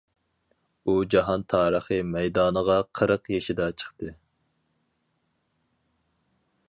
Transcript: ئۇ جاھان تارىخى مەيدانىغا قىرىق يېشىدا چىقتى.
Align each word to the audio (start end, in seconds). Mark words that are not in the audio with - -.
ئۇ 0.85 0.93
جاھان 1.15 1.43
تارىخى 1.53 1.99
مەيدانىغا 2.15 2.79
قىرىق 3.01 3.29
يېشىدا 3.35 3.71
چىقتى. 3.83 4.17